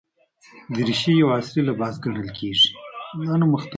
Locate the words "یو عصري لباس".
1.21-1.93